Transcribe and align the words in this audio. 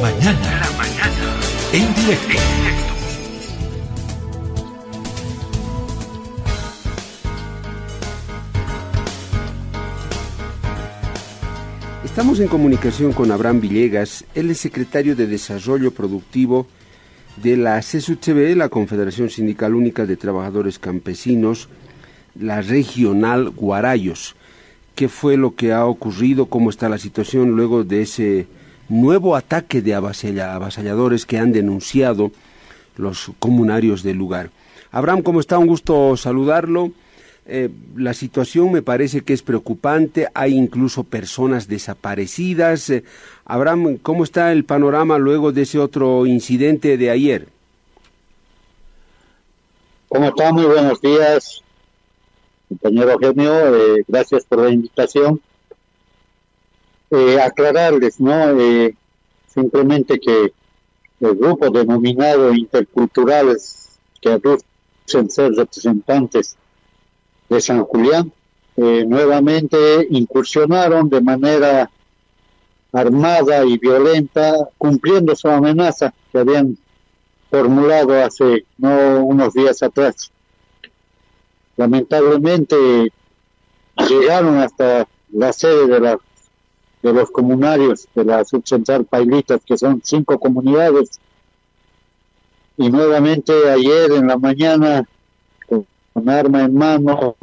mañana. 0.00 0.62
Mañana. 0.76 1.40
En 1.72 1.94
directo. 1.94 2.38
Estamos 12.04 12.40
en 12.40 12.48
comunicación 12.48 13.12
con 13.12 13.30
Abraham 13.30 13.60
Villegas, 13.60 14.24
él 14.34 14.50
es 14.50 14.58
secretario 14.58 15.14
de 15.14 15.28
Desarrollo 15.28 15.92
Productivo 15.92 16.66
de 17.36 17.56
la 17.56 17.78
CSUCB, 17.78 18.56
la 18.56 18.68
Confederación 18.68 19.30
Sindical 19.30 19.74
Única 19.74 20.04
de 20.04 20.16
Trabajadores 20.16 20.80
Campesinos, 20.80 21.68
la 22.34 22.60
regional 22.60 23.50
Guarayos. 23.50 24.34
¿Qué 24.96 25.08
fue 25.08 25.36
lo 25.36 25.54
que 25.54 25.72
ha 25.72 25.86
ocurrido? 25.86 26.46
¿Cómo 26.46 26.70
está 26.70 26.88
la 26.88 26.98
situación 26.98 27.52
luego 27.52 27.84
de 27.84 28.02
ese 28.02 28.48
nuevo 28.88 29.36
ataque 29.36 29.82
de 29.82 29.94
avasalladores 29.94 31.26
que 31.26 31.38
han 31.38 31.52
denunciado 31.52 32.32
los 32.96 33.30
comunarios 33.38 34.02
del 34.02 34.16
lugar? 34.16 34.50
Abraham, 34.90 35.22
¿cómo 35.22 35.40
está? 35.40 35.58
Un 35.58 35.66
gusto 35.66 36.16
saludarlo. 36.16 36.92
Eh, 37.50 37.70
la 37.96 38.12
situación 38.12 38.70
me 38.72 38.82
parece 38.82 39.22
que 39.22 39.32
es 39.32 39.42
preocupante, 39.42 40.28
hay 40.34 40.54
incluso 40.54 41.04
personas 41.04 41.66
desaparecidas. 41.66 42.90
Eh, 42.90 43.04
Abraham, 43.46 43.96
¿cómo 44.02 44.24
está 44.24 44.52
el 44.52 44.64
panorama 44.64 45.16
luego 45.16 45.50
de 45.50 45.62
ese 45.62 45.78
otro 45.78 46.26
incidente 46.26 46.98
de 46.98 47.10
ayer? 47.10 47.48
¿Cómo 50.08 50.28
está? 50.28 50.52
Muy 50.52 50.66
buenos 50.66 51.00
días, 51.00 51.62
compañero 52.68 53.12
Eugenio. 53.12 53.74
Eh, 53.76 54.04
gracias 54.06 54.44
por 54.44 54.64
la 54.64 54.70
invitación. 54.70 55.40
Aclararles, 57.42 58.20
¿no? 58.20 58.54
simplemente 59.46 60.20
que 60.20 60.52
el 61.20 61.34
grupo 61.34 61.70
denominado 61.70 62.52
interculturales 62.54 63.98
que 64.20 64.30
aducen 64.30 65.30
ser 65.30 65.52
representantes 65.52 66.56
de 67.48 67.60
San 67.60 67.82
Julián. 67.84 68.32
Eh, 68.76 69.04
nuevamente 69.06 70.06
incursionaron 70.10 71.08
de 71.08 71.20
manera 71.20 71.90
armada 72.92 73.64
y 73.64 73.76
violenta, 73.76 74.54
cumpliendo 74.78 75.34
su 75.34 75.48
amenaza 75.48 76.14
que 76.30 76.38
habían 76.38 76.78
formulado 77.50 78.22
hace 78.22 78.64
no 78.76 79.24
unos 79.24 79.54
días 79.54 79.82
atrás. 79.82 80.30
Lamentablemente 81.76 83.12
llegaron 84.08 84.58
hasta 84.58 85.08
la 85.32 85.52
sede 85.52 85.86
de, 85.86 86.00
la, 86.00 86.18
de 87.08 87.20
los 87.20 87.30
comunarios 87.30 88.06
de 88.14 88.24
la 88.24 88.44
subcentral 88.44 89.04
Pailitas, 89.04 89.60
que 89.64 89.76
son 89.76 90.00
cinco 90.04 90.38
comunidades, 90.38 91.20
y 92.76 92.90
nuevamente 92.90 93.52
ayer 93.68 94.12
en 94.12 94.26
la 94.26 94.36
mañana 94.36 95.08
con 95.66 96.28
arma 96.28 96.62
en 96.64 96.74
mano 96.74 97.36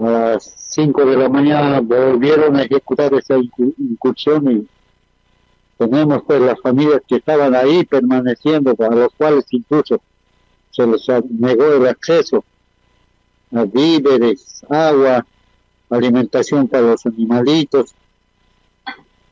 a 0.00 0.10
las 0.10 0.54
5 0.56 1.04
de 1.04 1.16
la 1.16 1.28
mañana 1.28 1.80
volvieron 1.80 2.56
a 2.56 2.62
ejecutar 2.62 3.12
esa 3.14 3.36
incursión 3.36 4.50
y 4.50 4.68
tenemos 5.76 6.22
pues 6.24 6.40
las 6.40 6.60
familias 6.60 7.02
que 7.06 7.16
estaban 7.16 7.54
ahí 7.54 7.84
permaneciendo, 7.84 8.74
a 8.78 8.94
los 8.94 9.12
cuales 9.14 9.44
incluso 9.50 10.00
se 10.70 10.86
les 10.86 11.06
negó 11.28 11.72
el 11.74 11.86
acceso 11.88 12.44
a 13.52 13.64
víveres, 13.64 14.64
agua, 14.68 15.26
alimentación 15.90 16.68
para 16.68 16.84
los 16.84 17.04
animalitos. 17.04 17.94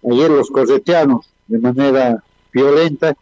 Ayer 0.08 0.30
los 0.30 0.50
correteanos 0.50 1.28
de 1.46 1.58
manera 1.58 2.22
violenta, 2.52 3.16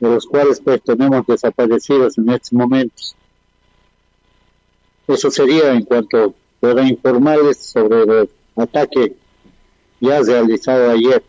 de 0.00 0.08
los 0.08 0.26
cuales 0.26 0.60
pues 0.60 0.82
tenemos 0.82 1.26
desaparecidos 1.26 2.18
en 2.18 2.30
estos 2.30 2.52
momentos. 2.52 3.16
Eso 5.06 5.30
sería 5.30 5.72
en 5.72 5.82
cuanto 5.82 6.34
pueda 6.60 6.86
informarles 6.86 7.58
sobre 7.58 8.02
el 8.02 8.30
ataque 8.56 9.16
ya 10.00 10.20
realizado 10.20 10.90
ayer. 10.90 11.22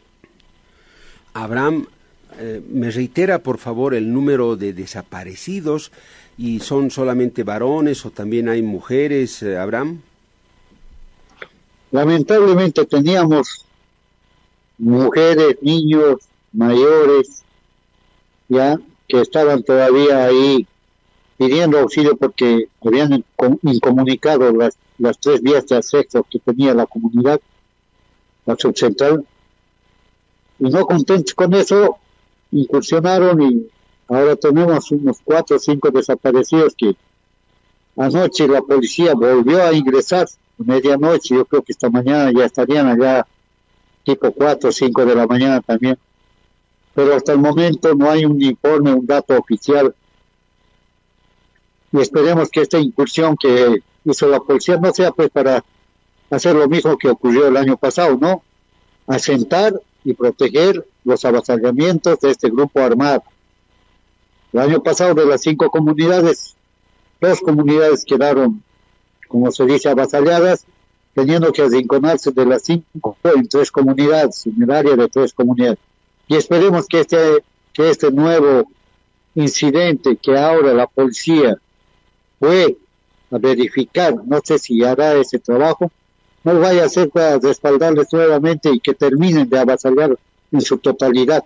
Abraham, 1.34 1.88
eh, 2.40 2.62
me 2.70 2.92
reitera 2.92 3.40
por 3.40 3.58
favor 3.58 3.94
el 3.94 4.12
número 4.12 4.56
de 4.56 4.74
desaparecidos 4.74 5.92
y 6.38 6.60
son 6.60 6.92
solamente 6.92 7.44
varones 7.44 8.06
o 8.06 8.12
también 8.12 8.50
hay 8.50 8.62
mujeres, 8.62 9.44
eh, 9.44 9.58
Abraham. 9.58 10.02
Lamentablemente 11.92 12.86
teníamos 12.86 13.66
mujeres, 14.80 15.58
niños, 15.62 16.18
mayores, 16.52 17.44
ya 18.48 18.80
que 19.08 19.22
estaban 19.22 19.64
todavía 19.64 20.26
ahí 20.26 20.66
pidiendo 21.38 21.80
auxilio 21.80 22.18
porque 22.18 22.68
habían 22.84 23.24
incomunicado 23.64 24.52
las, 24.52 24.78
las 24.98 25.20
tres 25.20 25.42
vías 25.42 25.68
de 25.68 25.78
acceso 25.78 26.26
que 26.30 26.40
tenía 26.40 26.74
la 26.74 26.86
comunidad, 26.86 27.40
la 28.46 28.56
subcentral, 28.58 29.26
y 30.60 30.70
no 30.70 30.86
contentos 30.86 31.34
con 31.34 31.54
eso, 31.54 31.98
incursionaron 32.52 33.42
y 33.42 33.70
ahora 34.08 34.36
tenemos 34.36 34.92
unos 34.92 35.20
cuatro 35.24 35.58
o 35.58 35.60
cinco 35.60 35.92
desaparecidos 35.92 36.74
que 36.76 36.96
anoche 37.96 38.48
la 38.48 38.62
policía 38.62 39.14
volvió 39.14 39.64
a 39.64 39.74
ingresar 39.74 40.28
medianoche, 40.58 41.36
yo 41.36 41.46
creo 41.46 41.62
que 41.62 41.72
esta 41.72 41.90
mañana 41.90 42.32
ya 42.38 42.46
estarían 42.46 42.88
allá 42.88 43.26
tipo 44.10 44.32
cuatro 44.32 44.70
o 44.70 44.72
cinco 44.72 45.06
de 45.06 45.14
la 45.14 45.28
mañana 45.28 45.62
también, 45.62 45.98
pero 46.96 47.16
hasta 47.16 47.32
el 47.32 47.38
momento 47.38 47.94
no 47.94 48.10
hay 48.10 48.26
un 48.26 48.42
informe, 48.42 48.92
un 48.92 49.06
dato 49.06 49.38
oficial 49.38 49.94
y 51.92 52.00
esperemos 52.00 52.50
que 52.50 52.62
esta 52.62 52.80
incursión 52.80 53.36
que 53.38 53.84
hizo 54.06 54.28
la 54.28 54.40
policía 54.40 54.78
no 54.78 54.92
sea 54.92 55.12
pues 55.12 55.30
para 55.30 55.64
hacer 56.32 56.56
lo 56.56 56.68
mismo 56.68 56.98
que 56.98 57.10
ocurrió 57.10 57.48
el 57.48 57.58
año 57.58 57.78
pasado, 57.78 58.18
¿no? 58.20 58.44
Asentar 59.08 59.80
y 60.04 60.14
proteger 60.14 60.86
los 61.04 61.24
avasallamientos 61.26 62.20
de 62.20 62.32
este 62.32 62.50
grupo 62.50 62.80
armado. 62.80 63.24
El 64.54 64.60
año 64.60 64.82
pasado 64.82 65.14
de 65.14 65.26
las 65.26 65.42
cinco 65.42 65.70
comunidades, 65.70 66.56
dos 67.22 67.42
comunidades 67.42 68.06
quedaron, 68.06 68.64
como 69.28 69.52
se 69.52 69.66
dice, 69.66 69.90
avasalladas, 69.90 70.66
teniendo 71.20 71.52
que 71.52 71.64
arrinconarse 71.64 72.32
de 72.32 72.46
las 72.46 72.64
cinco 72.64 73.18
en 73.24 73.46
tres 73.50 73.70
comunidades, 73.72 74.46
en 74.46 74.64
el 74.64 74.72
área 74.72 74.96
de 74.96 75.10
tres 75.10 75.34
comunidades. 75.34 75.78
Y 76.30 76.38
esperemos 76.38 76.88
que 76.88 77.02
este, 77.02 77.44
que 77.74 77.90
este 77.90 78.10
nuevo 78.10 78.72
incidente 79.36 80.16
que 80.16 80.38
ahora 80.38 80.74
la 80.74 80.88
policía 80.88 81.58
fue 82.40 82.78
a 83.32 83.38
verificar, 83.38 84.16
no 84.26 84.40
sé 84.42 84.60
si 84.60 84.82
hará 84.82 85.16
ese 85.16 85.40
trabajo, 85.40 85.92
no 86.46 86.58
vaya 86.58 86.86
a 86.86 86.90
ser 86.90 87.10
para 87.10 87.38
respaldarles 87.38 88.08
nuevamente 88.14 88.70
y 88.72 88.80
que 88.80 88.94
terminen 88.94 89.50
de 89.50 89.60
avasallar 89.60 90.18
en 90.54 90.62
su 90.62 90.78
totalidad. 90.78 91.44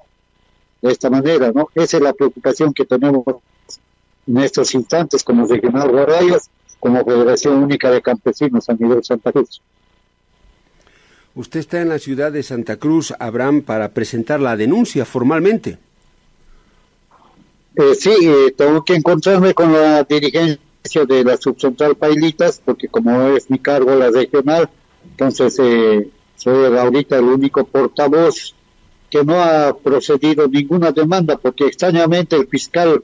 De 0.84 0.92
esta 0.92 1.10
manera, 1.10 1.52
¿no? 1.52 1.70
Esa 1.74 1.98
es 1.98 2.04
la 2.04 2.14
preocupación 2.14 2.74
que 2.74 2.86
tenemos 2.86 3.24
en 4.28 4.38
estos 4.38 4.76
instantes 4.76 5.24
como 5.24 5.48
Regional 5.48 5.90
Guarayas, 5.90 6.50
como 6.84 7.06
Federación 7.06 7.64
Única 7.64 7.90
de 7.90 8.02
Campesinos 8.02 8.68
a 8.68 8.74
nivel 8.74 9.02
Santa 9.06 9.32
Cruz. 9.32 9.62
Usted 11.34 11.62
está 11.62 11.82
en 11.82 11.88
la 11.88 11.98
ciudad 11.98 12.30
de 12.30 12.44
Santa 12.44 12.76
Cruz, 12.76 13.14
Abraham, 13.20 13.62
para 13.62 13.94
presentar 13.94 14.42
la 14.42 14.58
denuncia 14.58 15.06
formalmente. 15.06 15.78
Eh, 17.78 17.96
sí, 17.96 18.12
eh, 18.22 18.54
tengo 18.58 18.84
que 18.84 18.96
encontrarme 18.96 19.54
con 19.54 19.72
la 19.72 20.04
dirigencia 20.04 21.06
de 21.08 21.24
la 21.24 21.38
subcentral 21.38 21.96
Pailitas, 21.96 22.62
porque 22.64 22.90
como 22.90 23.30
es 23.30 23.50
mi 23.50 23.60
cargo 23.60 23.96
la 23.96 24.12
regional, 24.12 24.70
entonces 25.10 25.58
eh, 25.64 26.10
soy 26.36 26.66
ahorita 26.66 27.18
el 27.18 27.24
único 27.24 27.64
portavoz 27.64 28.54
que 29.10 29.24
no 29.24 29.42
ha 29.42 29.74
procedido 29.78 30.50
ninguna 30.50 30.92
demanda, 30.92 31.38
porque 31.38 31.68
extrañamente 31.68 32.36
el 32.36 32.48
fiscal 32.48 33.02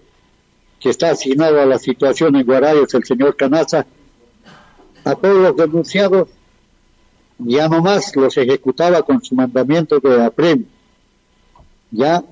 que 0.79 0.89
está 0.89 1.11
asignado 1.11 1.61
a 1.61 1.65
la 1.65 1.79
situación 1.79 2.35
en 2.35 2.45
Guarayos, 2.45 2.93
el 2.93 3.03
señor 3.03 3.35
Canaza, 3.35 3.85
a 5.03 5.15
todos 5.15 5.37
los 5.37 5.55
denunciados 5.55 6.29
ya 7.39 7.69
nomás 7.69 8.15
los 8.15 8.37
ejecutaba 8.37 9.01
con 9.01 9.23
su 9.23 9.33
mandamiento 9.33 9.99
de 9.99 10.23
apremio. 10.23 10.67
Ya 11.89 12.23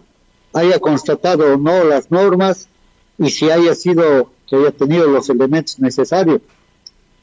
haya 0.54 0.80
constatado 0.80 1.54
o 1.54 1.58
no 1.58 1.86
las 1.86 2.12
normas 2.12 2.68
y 3.18 3.30
si 3.30 3.50
haya 3.50 3.74
sido 3.74 4.32
que 4.46 4.58
haya 4.58 4.72
tenido 4.72 5.08
los 5.08 5.30
elementos 5.30 5.80
necesarios 5.80 6.42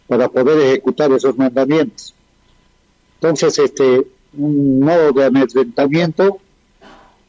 para 0.09 0.29
poder 0.29 0.59
ejecutar 0.61 1.13
esos 1.13 1.37
mandamientos. 1.37 2.15
Entonces, 3.17 3.59
este, 3.59 4.07
un 4.37 4.81
modo 4.81 5.13
de 5.13 5.27
amedrentamiento 5.27 6.39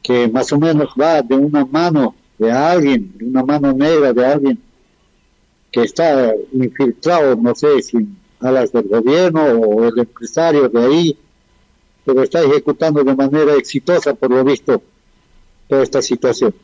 que 0.02 0.28
más 0.28 0.52
o 0.52 0.58
menos 0.58 0.88
va 1.00 1.22
de 1.22 1.34
una 1.34 1.64
mano 1.64 2.14
de 2.38 2.52
alguien, 2.52 3.12
de 3.16 3.24
una 3.24 3.42
mano 3.42 3.72
negra 3.72 4.12
de 4.12 4.26
alguien 4.26 4.58
que 5.70 5.82
está 5.82 6.34
infiltrado, 6.52 7.36
no 7.36 7.54
sé 7.54 7.82
si 7.82 8.08
alas 8.40 8.72
del 8.72 8.88
gobierno 8.88 9.44
o 9.44 9.84
el 9.86 9.98
empresario 9.98 10.68
de 10.68 10.84
ahí, 10.84 11.18
pero 12.04 12.22
está 12.22 12.42
ejecutando 12.42 13.02
de 13.02 13.14
manera 13.14 13.54
exitosa, 13.54 14.14
por 14.14 14.30
lo 14.30 14.44
visto, 14.44 14.82
toda 15.68 15.82
esta 15.82 16.00
situación. 16.02 16.54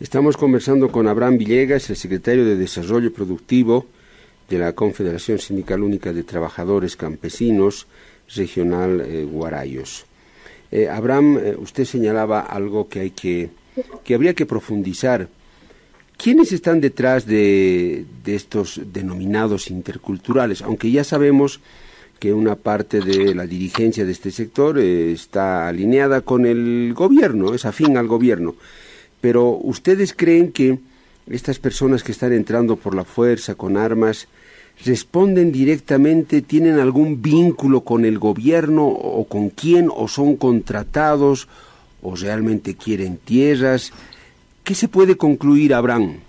Estamos 0.00 0.36
conversando 0.36 0.90
con 0.90 1.06
Abraham 1.08 1.36
Villegas, 1.36 1.90
el 1.90 1.96
secretario 1.96 2.44
de 2.46 2.56
Desarrollo 2.56 3.12
Productivo 3.12 3.86
de 4.48 4.58
la 4.58 4.72
Confederación 4.74 5.38
Sindical 5.38 5.82
Única 5.82 6.12
de 6.12 6.24
Trabajadores 6.24 6.96
Campesinos 6.96 7.86
Regional 8.34 9.02
eh, 9.02 9.24
Guarayos. 9.24 10.06
Eh, 10.72 10.88
Abraham, 10.88 11.38
eh, 11.38 11.56
usted 11.58 11.84
señalaba 11.84 12.40
algo 12.40 12.88
que 12.88 13.00
hay 13.00 13.10
que, 13.10 13.50
que 14.04 14.14
habría 14.14 14.34
que 14.34 14.46
profundizar. 14.46 15.28
¿Quiénes 16.16 16.52
están 16.52 16.80
detrás 16.80 17.24
de, 17.24 18.04
de 18.24 18.34
estos 18.34 18.80
denominados 18.92 19.70
interculturales? 19.70 20.60
Aunque 20.62 20.90
ya 20.90 21.02
sabemos 21.02 21.60
que 22.18 22.34
una 22.34 22.54
parte 22.56 23.00
de 23.00 23.34
la 23.34 23.46
dirigencia 23.46 24.04
de 24.04 24.12
este 24.12 24.30
sector 24.30 24.78
está 24.78 25.66
alineada 25.66 26.20
con 26.20 26.44
el 26.44 26.92
gobierno, 26.94 27.54
es 27.54 27.64
afín 27.64 27.96
al 27.96 28.06
gobierno. 28.06 28.54
Pero 29.22 29.58
¿ustedes 29.62 30.12
creen 30.14 30.52
que 30.52 30.78
estas 31.30 31.58
personas 31.58 32.02
que 32.02 32.12
están 32.12 32.32
entrando 32.34 32.76
por 32.76 32.94
la 32.94 33.04
fuerza, 33.04 33.54
con 33.54 33.78
armas, 33.78 34.28
responden 34.84 35.52
directamente, 35.52 36.42
tienen 36.42 36.78
algún 36.78 37.22
vínculo 37.22 37.82
con 37.82 38.04
el 38.04 38.18
gobierno 38.18 38.86
o 38.86 39.24
con 39.24 39.50
quién, 39.50 39.88
o 39.94 40.08
son 40.08 40.36
contratados, 40.36 41.48
o 42.02 42.14
realmente 42.16 42.76
quieren 42.76 43.16
tierras? 43.18 43.92
¿Qué 44.64 44.74
se 44.74 44.88
puede 44.88 45.16
concluir, 45.16 45.74
Abraham? 45.74 46.20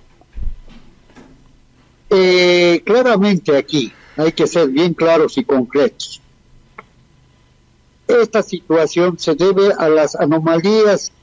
Eh, 2.10 2.82
claramente 2.86 3.56
aquí 3.56 3.92
hay 4.18 4.32
que 4.34 4.48
ser 4.48 4.70
bien 4.70 4.94
claros 4.94 5.38
y 5.38 5.44
concretos. 5.44 6.22
Esta 8.08 8.44
situación 8.44 9.18
se 9.18 9.36
debe 9.36 9.72
a 9.78 9.88
las 9.88 10.16
anomalías 10.16 11.14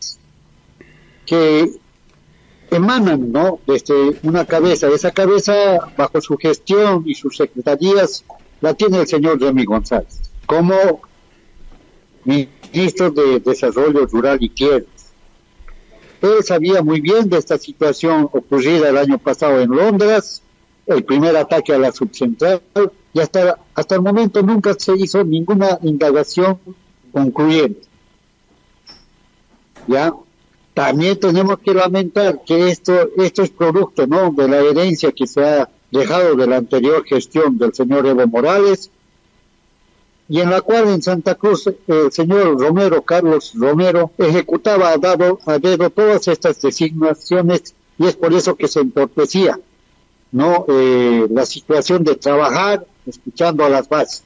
que 1.26 1.70
emanan 2.70 3.30
¿no? 3.30 3.60
desde 3.66 4.18
una 4.22 4.46
cabeza. 4.46 4.88
Esa 4.88 5.10
cabeza, 5.10 5.92
bajo 5.96 6.20
su 6.20 6.38
gestión 6.38 7.02
y 7.04 7.14
sus 7.14 7.36
secretarías, 7.36 8.24
la 8.62 8.72
tiene 8.72 9.00
el 9.00 9.06
señor 9.06 9.40
Remy 9.40 9.64
González 9.64 10.28
como 10.48 11.02
ministro 12.72 13.10
de 13.10 13.40
Desarrollo 13.40 14.06
Rural 14.06 14.38
y 14.40 14.48
Tierras. 14.48 15.12
Él 16.20 16.42
sabía 16.42 16.82
muy 16.82 17.00
bien 17.00 17.28
de 17.28 17.38
esta 17.38 17.58
situación 17.58 18.28
ocurrida 18.32 18.88
el 18.88 18.96
año 18.96 19.18
pasado 19.18 19.60
en 19.60 19.70
Londres, 19.70 20.42
el 20.86 21.04
primer 21.04 21.36
ataque 21.36 21.72
a 21.72 21.78
la 21.78 21.92
subcentral, 21.92 22.60
y 23.12 23.20
hasta, 23.20 23.58
hasta 23.74 23.94
el 23.94 24.02
momento 24.02 24.42
nunca 24.42 24.74
se 24.74 24.96
hizo 24.96 25.22
ninguna 25.22 25.78
indagación 25.82 26.58
concluyente. 27.12 27.82
¿Ya? 29.86 30.12
También 30.74 31.18
tenemos 31.18 31.58
que 31.60 31.74
lamentar 31.74 32.42
que 32.44 32.68
esto, 32.68 33.10
esto 33.16 33.42
es 33.42 33.50
producto 33.50 34.06
¿no? 34.06 34.30
de 34.32 34.48
la 34.48 34.58
herencia 34.58 35.12
que 35.12 35.26
se 35.26 35.44
ha 35.44 35.68
dejado 35.90 36.36
de 36.36 36.46
la 36.46 36.56
anterior 36.56 37.04
gestión 37.04 37.58
del 37.58 37.74
señor 37.74 38.06
Evo 38.06 38.26
Morales, 38.26 38.90
y 40.28 40.40
en 40.40 40.50
la 40.50 40.60
cual 40.60 40.88
en 40.88 41.02
Santa 41.02 41.34
Cruz 41.34 41.70
el 41.86 42.12
señor 42.12 42.60
Romero, 42.60 43.02
Carlos 43.02 43.52
Romero, 43.54 44.12
ejecutaba 44.18 44.90
a, 44.90 44.98
dado, 44.98 45.38
a 45.46 45.58
dedo 45.58 45.90
todas 45.90 46.28
estas 46.28 46.60
designaciones 46.60 47.74
y 47.98 48.06
es 48.06 48.16
por 48.16 48.32
eso 48.32 48.54
que 48.56 48.68
se 48.68 48.80
entorpecía 48.80 49.58
no 50.30 50.66
eh, 50.68 51.26
la 51.30 51.46
situación 51.46 52.04
de 52.04 52.16
trabajar 52.16 52.86
escuchando 53.06 53.64
a 53.64 53.68
las 53.68 53.88
bases. 53.88 54.24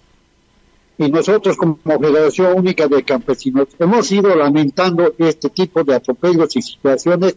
Y 0.99 1.11
nosotros 1.11 1.57
como 1.57 1.79
Federación 1.85 2.59
Única 2.59 2.87
de 2.87 3.03
Campesinos 3.03 3.69
hemos 3.79 4.11
ido 4.13 4.35
lamentando 4.35 5.15
este 5.19 5.49
tipo 5.51 5.83
de 5.85 5.95
atropellos 5.95 6.55
y 6.57 6.63
situaciones 6.63 7.37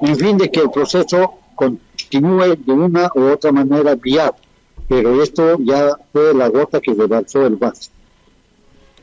en 0.00 0.16
fin 0.16 0.36
de 0.36 0.50
que 0.50 0.60
el 0.60 0.70
proceso 0.70 1.34
continúe 1.54 2.56
de 2.56 2.72
una 2.72 3.10
u 3.14 3.22
otra 3.24 3.52
manera 3.52 3.94
viable. 3.94 4.43
Pero 4.88 5.22
esto 5.22 5.56
ya 5.60 5.96
fue 6.12 6.34
la 6.34 6.48
gota 6.48 6.80
que 6.80 6.94
rebalsó 6.94 7.46
el 7.46 7.56
vaso. 7.56 7.90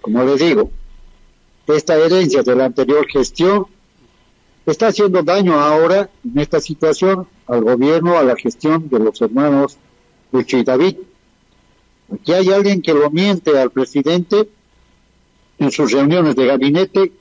Como 0.02 0.24
les 0.24 0.40
digo, 0.40 0.70
esta 1.68 1.96
herencia 1.96 2.44
de 2.44 2.56
la 2.56 2.66
anterior 2.66 3.08
gestión 3.08 3.68
está 4.66 4.88
haciendo 4.88 5.24
daño 5.24 5.60
ahora 5.60 6.10
en 6.24 6.40
esta 6.40 6.60
situación 6.60 7.28
al 7.48 7.64
gobierno, 7.64 8.18
a 8.18 8.24
la 8.24 8.36
gestión 8.36 8.90
de 8.90 9.00
los 9.00 9.22
hermanos 9.22 9.78
Lucho 10.32 10.58
y 10.58 10.64
David. 10.64 10.98
Aquí 12.14 12.34
hay 12.34 12.50
alguien 12.50 12.82
que 12.82 12.94
lo 12.94 13.10
miente 13.10 13.58
al 13.58 13.72
presidente 13.72 14.50
en 15.60 15.72
sus 15.72 15.92
reuniones 15.92 16.36
de 16.36 16.46
gabinete 16.46 17.12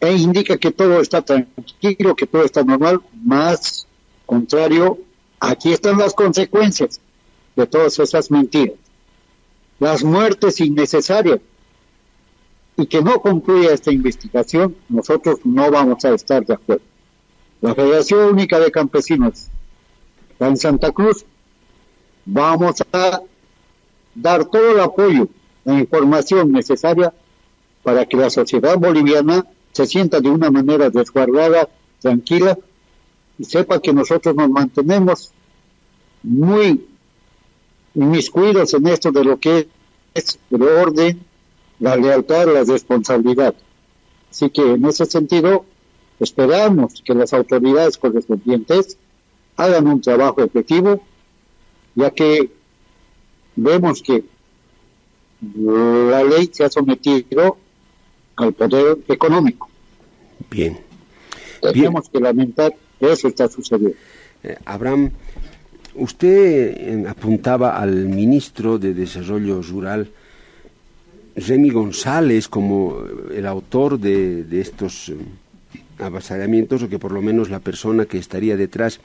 e 0.00 0.12
indica 0.16 0.56
que 0.56 0.72
todo 0.72 1.00
está 1.00 1.22
tranquilo, 1.22 2.16
que 2.16 2.26
todo 2.26 2.44
está 2.44 2.64
normal, 2.64 3.00
más 3.22 3.86
contrario, 4.26 4.98
aquí 5.38 5.72
están 5.72 5.98
las 5.98 6.14
consecuencias 6.14 7.00
de 7.56 7.66
todas 7.66 7.98
esas 7.98 8.30
mentiras. 8.30 8.76
Las 9.78 10.04
muertes 10.04 10.60
innecesarias 10.60 11.40
y 12.76 12.86
que 12.86 13.02
no 13.02 13.20
concluya 13.20 13.72
esta 13.72 13.92
investigación, 13.92 14.76
nosotros 14.88 15.40
no 15.44 15.70
vamos 15.70 16.04
a 16.04 16.14
estar 16.14 16.44
de 16.44 16.54
acuerdo. 16.54 16.84
La 17.60 17.74
Federación 17.74 18.30
Única 18.30 18.58
de 18.58 18.70
Campesinos 18.70 19.48
en 20.38 20.56
Santa 20.56 20.90
Cruz 20.90 21.24
vamos 22.24 22.82
a 22.92 23.22
dar 24.14 24.44
todo 24.46 24.72
el 24.72 24.80
apoyo, 24.80 25.28
la 25.64 25.78
información 25.78 26.52
necesaria 26.52 27.12
para 27.82 28.06
que 28.06 28.16
la 28.16 28.30
sociedad 28.30 28.76
boliviana 28.78 29.46
se 29.72 29.86
sienta 29.86 30.20
de 30.20 30.30
una 30.30 30.50
manera 30.50 30.90
resguardada, 30.90 31.68
tranquila 32.00 32.58
y 33.38 33.44
sepa 33.44 33.80
que 33.80 33.92
nosotros 33.92 34.34
nos 34.34 34.50
mantenemos 34.50 35.32
muy 36.22 36.86
inmiscuidos 37.94 38.74
en 38.74 38.86
esto 38.86 39.10
de 39.10 39.24
lo 39.24 39.38
que 39.38 39.68
es 40.14 40.38
el 40.50 40.62
orden, 40.62 41.20
la 41.78 41.96
lealtad, 41.96 42.46
la 42.52 42.64
responsabilidad. 42.64 43.54
Así 44.30 44.50
que 44.50 44.62
en 44.62 44.84
ese 44.86 45.06
sentido 45.06 45.64
esperamos 46.20 47.02
que 47.04 47.14
las 47.14 47.32
autoridades 47.32 47.98
correspondientes 47.98 48.96
hagan 49.56 49.86
un 49.86 50.00
trabajo 50.00 50.42
efectivo, 50.42 51.02
ya 51.94 52.10
que 52.10 52.50
vemos 53.56 54.02
que 54.02 54.24
la 55.56 56.22
ley 56.22 56.48
se 56.52 56.64
ha 56.64 56.70
sometido 56.70 57.58
al 58.36 58.52
poder 58.52 58.98
económico. 59.08 59.68
Bien. 60.50 60.78
Tenemos 61.60 62.08
que 62.08 62.20
lamentar 62.20 62.74
que 62.98 63.12
eso 63.12 63.28
está 63.28 63.48
sucediendo. 63.48 63.96
Eh, 64.42 64.56
Abraham, 64.64 65.10
usted 65.94 66.76
eh, 66.76 67.04
apuntaba 67.08 67.78
al 67.78 68.06
ministro 68.08 68.78
de 68.78 68.94
Desarrollo 68.94 69.62
Rural, 69.62 70.08
Remy 71.36 71.70
González, 71.70 72.48
como 72.48 72.98
el 73.34 73.46
autor 73.46 73.98
de, 73.98 74.46
estos 74.60 75.08
eh, 75.08 75.16
avasallamientos, 75.98 76.82
o 76.82 76.88
que 76.88 76.98
por 76.98 77.12
lo 77.12 77.22
menos 77.22 77.50
la 77.50 77.60
persona 77.60 78.06
que 78.06 78.18
estaría 78.18 78.56
detrás. 78.56 79.00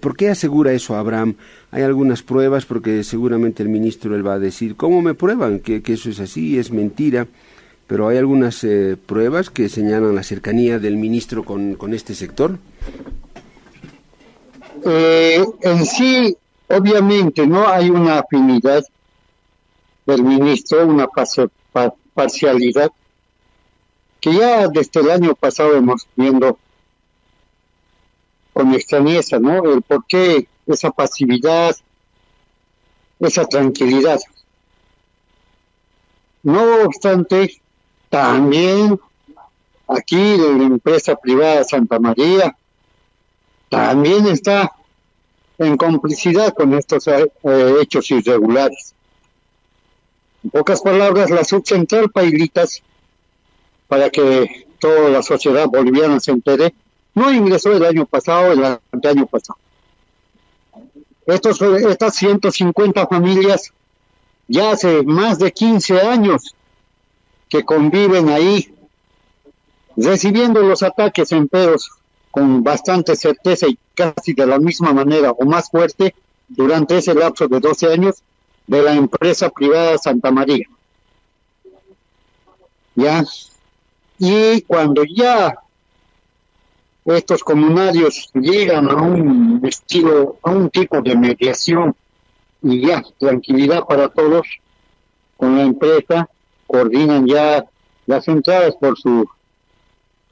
¿Por 0.00 0.16
qué 0.16 0.28
asegura 0.28 0.72
eso 0.72 0.96
Abraham? 0.96 1.36
Hay 1.70 1.82
algunas 1.82 2.22
pruebas, 2.22 2.66
porque 2.66 3.02
seguramente 3.04 3.62
el 3.62 3.70
ministro 3.70 4.14
él 4.14 4.26
va 4.26 4.34
a 4.34 4.38
decir, 4.38 4.76
¿cómo 4.76 5.00
me 5.00 5.14
prueban 5.14 5.60
que, 5.60 5.80
que 5.80 5.94
eso 5.94 6.10
es 6.10 6.20
así? 6.20 6.58
Es 6.58 6.70
mentira 6.70 7.26
pero 7.88 8.06
hay 8.06 8.18
algunas 8.18 8.62
eh, 8.64 8.96
pruebas 9.04 9.48
que 9.48 9.68
señalan 9.70 10.14
la 10.14 10.22
cercanía 10.22 10.78
del 10.78 10.98
ministro 10.98 11.42
con, 11.42 11.74
con 11.74 11.94
este 11.94 12.14
sector. 12.14 12.58
Eh, 14.90 15.44
en 15.60 15.84
sí, 15.84 16.34
obviamente, 16.66 17.46
no 17.46 17.68
hay 17.68 17.90
una 17.90 18.20
afinidad 18.20 18.82
del 20.06 20.22
ministro, 20.22 20.86
una 20.86 21.06
parcialidad 22.14 22.90
que 24.18 24.32
ya 24.32 24.66
desde 24.68 25.00
el 25.00 25.10
año 25.10 25.34
pasado 25.34 25.76
hemos 25.76 26.06
viendo 26.16 26.58
con 28.54 28.72
extrañeza, 28.72 29.38
¿no? 29.38 29.62
El 29.70 29.82
por 29.82 30.06
qué 30.06 30.48
esa 30.66 30.90
pasividad, 30.90 31.76
esa 33.20 33.44
tranquilidad. 33.44 34.18
No 36.42 36.84
obstante, 36.84 37.60
también 38.08 38.98
aquí 39.86 40.38
la 40.38 40.64
empresa 40.64 41.14
privada 41.14 41.62
Santa 41.64 41.98
María 41.98 42.56
también 43.68 44.26
está 44.26 44.72
en 45.58 45.76
complicidad 45.76 46.54
con 46.54 46.74
estos 46.74 47.06
eh, 47.08 47.26
hechos 47.80 48.10
irregulares. 48.10 48.94
En 50.44 50.50
pocas 50.50 50.80
palabras, 50.80 51.30
la 51.30 51.44
subcentral 51.44 52.10
Pailitas, 52.10 52.82
para 53.88 54.08
que 54.10 54.66
toda 54.78 55.08
la 55.10 55.22
sociedad 55.22 55.66
boliviana 55.66 56.20
se 56.20 56.30
entere, 56.30 56.74
no 57.14 57.32
ingresó 57.32 57.72
el 57.72 57.84
año 57.84 58.06
pasado, 58.06 58.52
el 58.52 58.64
año 58.64 59.26
pasado. 59.26 59.58
Estos, 61.26 61.60
estas 61.60 62.14
150 62.14 63.06
familias 63.06 63.72
ya 64.46 64.70
hace 64.70 65.02
más 65.02 65.38
de 65.38 65.52
15 65.52 66.00
años 66.00 66.54
que 67.48 67.64
conviven 67.64 68.28
ahí 68.28 68.72
recibiendo 69.96 70.62
los 70.62 70.82
ataques 70.82 71.32
en 71.32 71.48
peros 71.48 71.90
con 72.38 72.62
bastante 72.62 73.16
certeza 73.16 73.66
y 73.66 73.76
casi 73.94 74.32
de 74.32 74.46
la 74.46 74.58
misma 74.60 74.92
manera 74.92 75.32
o 75.32 75.44
más 75.44 75.70
fuerte 75.70 76.14
durante 76.48 76.98
ese 76.98 77.12
lapso 77.14 77.48
de 77.48 77.58
12 77.58 77.92
años 77.92 78.22
de 78.66 78.82
la 78.82 78.94
empresa 78.94 79.50
privada 79.50 79.98
Santa 79.98 80.30
María. 80.30 80.66
¿Ya? 82.94 83.24
Y 84.18 84.62
cuando 84.62 85.02
ya 85.04 85.58
estos 87.04 87.42
comunarios 87.42 88.30
llegan 88.34 88.88
a 88.88 88.94
un 88.94 89.60
estilo, 89.64 90.38
a 90.42 90.50
un 90.50 90.70
tipo 90.70 91.00
de 91.00 91.16
mediación 91.16 91.94
y 92.62 92.86
ya, 92.86 93.02
tranquilidad 93.18 93.84
para 93.84 94.08
todos, 94.08 94.46
con 95.36 95.56
la 95.56 95.62
empresa, 95.64 96.28
coordinan 96.66 97.26
ya 97.26 97.64
las 98.06 98.28
entradas 98.28 98.76
por 98.76 98.96
su 98.96 99.28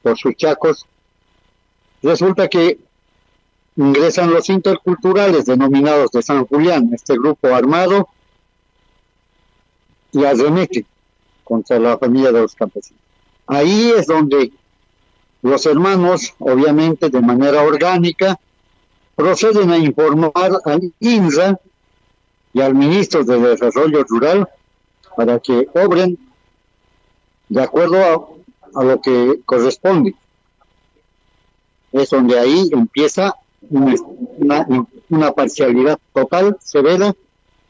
por 0.03 0.17
sus 0.17 0.37
chacos. 0.37 0.87
Resulta 2.03 2.49
que 2.49 2.79
ingresan 3.77 4.31
los 4.31 4.49
interculturales 4.49 5.45
denominados 5.45 6.11
de 6.11 6.23
San 6.23 6.47
Julián, 6.47 6.91
este 6.93 7.15
grupo 7.15 7.55
armado, 7.55 8.09
y 10.13 10.25
arremete 10.25 10.87
contra 11.45 11.79
la 11.79 11.99
familia 11.99 12.33
de 12.33 12.41
los 12.41 12.55
campesinos. 12.55 13.03
Ahí 13.47 13.93
es 13.97 14.07
donde 14.07 14.53
los 15.43 15.67
hermanos, 15.67 16.35
obviamente 16.39 17.11
de 17.11 17.21
manera 17.21 17.63
orgánica, 17.63 18.39
proceden 19.15 19.71
a 19.71 19.79
informar 19.79 20.53
al 20.65 20.93
INRA 21.01 21.61
y 22.53 22.61
al 22.61 22.75
ministro 22.75 23.25
de 23.25 23.39
Desarrollo 23.39 24.05
Rural 24.05 24.49
para 25.17 25.39
que 25.39 25.69
obren 25.75 26.19
de 27.49 27.63
acuerdo 27.63 28.39
a, 28.75 28.85
lo 28.85 29.01
que 29.01 29.41
corresponde. 29.45 30.15
Es 31.97 32.11
donde 32.11 32.39
ahí 32.39 32.69
empieza 32.73 33.35
una, 33.71 34.67
una, 35.09 35.33
parcialidad 35.33 35.99
total, 36.13 36.57
severa, 36.61 37.15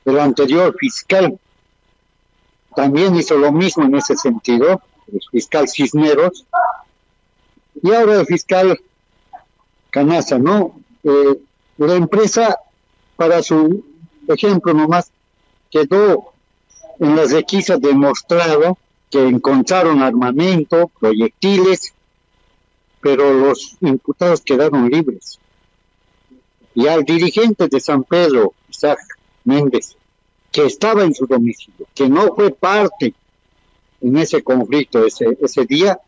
del 0.04 0.18
anterior 0.18 0.74
fiscal. 0.78 1.38
También 2.74 3.14
hizo 3.16 3.36
lo 3.36 3.52
mismo 3.52 3.84
en 3.84 3.94
ese 3.94 4.16
sentido, 4.16 4.82
el 5.12 5.20
fiscal 5.30 5.68
Cisneros, 5.68 6.44
y 7.82 7.92
ahora 7.92 8.20
el 8.20 8.26
fiscal 8.26 8.80
Canasa, 9.90 10.38
¿no? 10.38 10.80
Eh, 11.04 11.38
la 11.78 11.94
empresa, 11.94 12.58
para 13.16 13.42
su 13.42 13.84
ejemplo 14.28 14.74
nomás, 14.74 15.10
quedó 15.70 16.32
en 16.98 17.16
las 17.16 17.30
requisas 17.30 17.80
demostrado 17.80 18.76
que 19.10 19.26
encontraron 19.26 20.02
armamento, 20.02 20.90
proyectiles, 20.98 21.94
pero 23.06 23.32
los 23.32 23.76
imputados 23.82 24.40
quedaron 24.40 24.90
libres. 24.90 25.38
Y 26.74 26.88
al 26.88 27.04
dirigente 27.04 27.68
de 27.68 27.78
San 27.78 28.02
Pedro, 28.02 28.52
Isaac 28.68 28.98
Méndez, 29.44 29.96
que 30.50 30.66
estaba 30.66 31.04
en 31.04 31.14
su 31.14 31.24
domicilio, 31.24 31.86
que 31.94 32.08
no 32.08 32.34
fue 32.34 32.50
parte 32.50 33.14
en 34.00 34.16
ese 34.16 34.42
conflicto 34.42 35.06
ese, 35.06 35.38
ese 35.40 35.64
día, 35.66 36.00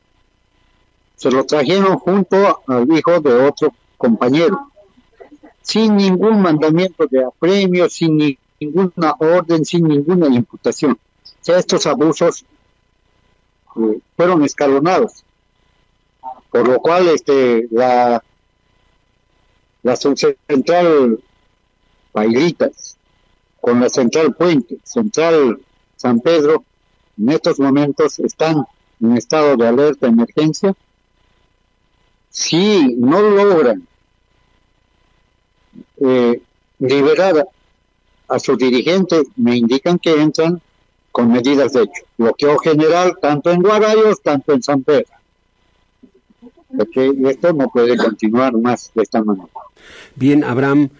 se 1.15 1.31
lo 1.31 1.45
trajeron 1.45 1.99
junto 2.01 2.65
al 2.67 2.91
hijo 2.91 3.21
de 3.21 3.47
otro 3.47 3.73
compañero, 3.97 4.59
sin 5.63 5.95
ningún 5.95 6.43
mandamiento 6.43 7.07
de 7.07 7.25
apremio, 7.25 7.89
sin 7.89 8.37
ninguna 8.59 9.15
orden, 9.21 9.65
sin 9.65 9.87
ninguna 9.87 10.27
imputación. 10.35 10.99
O 11.25 11.45
sea, 11.45 11.59
estos 11.59 11.87
abusos 11.87 12.45
fueron 14.17 14.43
escalonados, 14.43 15.25
por 16.51 16.67
lo 16.67 16.79
cual 16.81 17.09
este 17.09 17.69
la 17.71 18.23
la 19.83 19.97
central 19.97 21.21
Pailitas 22.13 22.97
con 23.61 23.81
la 23.81 23.89
central 23.89 24.35
Puente, 24.35 24.79
central 24.83 25.61
San 25.97 26.21
Pedro, 26.21 26.65
en 27.19 27.31
estos 27.31 27.59
momentos 27.59 28.19
están 28.19 28.65
en 29.01 29.17
estado 29.17 29.57
de 29.57 29.67
alerta 29.67 30.07
emergencia. 30.07 30.75
Si 32.31 32.95
no 32.97 33.21
logran 33.21 33.87
eh, 36.01 36.41
liberar 36.79 37.49
a 38.29 38.39
su 38.39 38.57
dirigente, 38.57 39.23
me 39.37 39.57
indican 39.57 39.99
que 39.99 40.21
entran 40.21 40.61
con 41.11 41.33
medidas 41.33 41.73
de 41.73 41.83
hecho. 41.83 42.03
Bloqueo 42.17 42.59
general 42.59 43.19
tanto 43.21 43.51
en 43.51 43.61
Guarayos, 43.61 44.21
tanto 44.23 44.53
en 44.53 44.63
San 44.63 44.85
Pedro. 44.85 45.18
Porque 46.77 47.13
esto 47.29 47.53
no 47.53 47.69
puede 47.69 47.97
continuar 47.97 48.57
más 48.57 48.91
de 48.95 49.03
esta 49.03 49.23
manera. 49.23 49.49
Bien, 50.17 50.45
Abraham, 50.45 50.91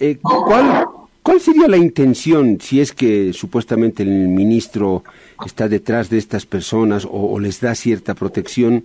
eh, 0.00 0.18
¿cuál, 0.20 0.86
¿cuál 1.22 1.40
sería 1.40 1.68
la 1.68 1.76
intención 1.76 2.58
si 2.60 2.80
es 2.80 2.92
que 2.92 3.32
supuestamente 3.32 4.02
el 4.02 4.28
ministro 4.28 5.04
está 5.44 5.68
detrás 5.68 6.10
de 6.10 6.18
estas 6.18 6.46
personas 6.46 7.06
o, 7.08 7.38
les 7.38 7.60
da 7.60 7.74
cierta 7.74 8.14
protección? 8.14 8.84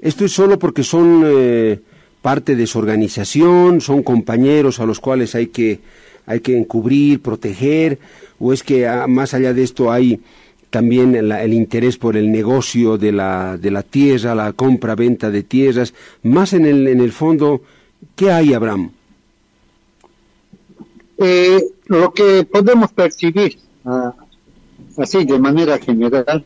¿Esto 0.00 0.24
es 0.24 0.32
solo 0.32 0.58
porque 0.58 0.82
son 0.82 1.22
eh, 1.24 1.80
parte 2.22 2.56
de 2.56 2.66
su 2.66 2.78
organización, 2.78 3.80
son 3.80 4.02
compañeros 4.02 4.80
a 4.80 4.86
los 4.86 4.98
cuales 4.98 5.36
hay 5.36 5.46
que, 5.46 5.78
hay 6.26 6.40
que 6.40 6.58
encubrir, 6.58 7.22
proteger? 7.22 8.00
¿O 8.40 8.52
es 8.52 8.64
que 8.64 8.88
ah, 8.88 9.06
más 9.06 9.32
allá 9.34 9.54
de 9.54 9.62
esto 9.62 9.92
hay 9.92 10.20
también 10.72 11.14
el, 11.14 11.52
interés 11.52 11.98
por 11.98 12.16
el 12.16 12.32
negocio 12.32 12.96
de 12.96 13.12
la, 13.12 13.58
de 13.58 13.70
la 13.70 13.82
tierra, 13.82 14.34
la 14.34 14.54
compra-venta 14.54 15.30
de 15.30 15.42
tierras? 15.42 15.92
Más 16.22 16.54
en 16.54 16.64
el, 16.64 16.88
en 16.88 17.02
el 17.02 17.12
fondo, 17.12 17.60
¿qué 18.16 18.32
hay, 18.32 18.54
Abraham? 18.54 18.90
Eh, 21.18 21.62
lo 21.88 22.14
que 22.14 22.44
podemos 22.44 22.90
percibir, 22.90 23.58
ah, 23.84 24.14
así 24.96 25.26
de 25.26 25.38
manera 25.38 25.76
general, 25.78 26.42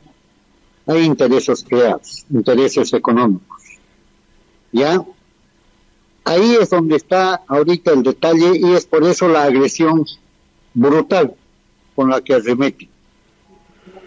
hay 0.86 1.04
intereses 1.04 1.64
creados, 1.66 2.26
intereses 2.28 2.92
económicos. 2.94 3.62
¿Ya? 4.72 5.04
Ahí 6.24 6.56
es 6.60 6.70
donde 6.70 6.96
está 6.96 7.42
ahorita 7.46 7.92
el 7.92 8.02
detalle 8.02 8.58
y 8.58 8.72
es 8.72 8.86
por 8.86 9.04
eso 9.04 9.28
la 9.28 9.44
agresión 9.44 10.04
brutal 10.74 11.32
con 11.94 12.10
la 12.10 12.20
que 12.20 12.34
arremete. 12.34 12.88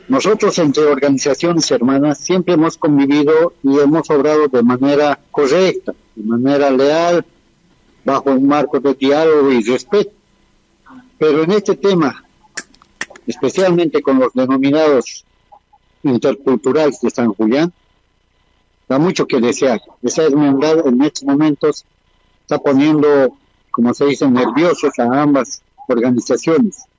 Nosotros 0.09 0.57
entre 0.57 0.85
organizaciones 0.85 1.69
hermanas 1.69 2.17
siempre 2.17 2.55
hemos 2.55 2.77
convivido 2.77 3.53
y 3.61 3.77
hemos 3.77 4.09
obrado 4.09 4.47
de 4.47 4.63
manera 4.63 5.19
correcta, 5.29 5.93
de 6.15 6.23
manera 6.23 6.71
leal, 6.71 7.23
bajo 8.03 8.31
un 8.31 8.47
marco 8.47 8.79
de 8.79 8.95
diálogo 8.95 9.51
y 9.51 9.61
respeto. 9.61 10.09
Pero 11.19 11.43
en 11.43 11.51
este 11.51 11.75
tema, 11.75 12.25
especialmente 13.27 14.01
con 14.01 14.17
los 14.19 14.33
denominados 14.33 15.25
interculturales 16.01 16.99
de 17.01 17.11
San 17.11 17.31
Julián, 17.35 17.71
da 18.87 18.97
mucho 18.97 19.27
que 19.27 19.39
desear. 19.39 19.79
Esa 20.01 20.23
hermandad 20.23 20.87
en 20.87 21.03
estos 21.03 21.23
momentos 21.23 21.85
está 22.41 22.57
poniendo, 22.57 23.37
como 23.69 23.93
se 23.93 24.05
dice, 24.05 24.27
nerviosos 24.27 24.97
a 24.97 25.21
ambas 25.21 25.61
organizaciones 25.87 26.89